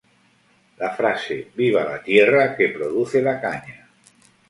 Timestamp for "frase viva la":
0.95-2.01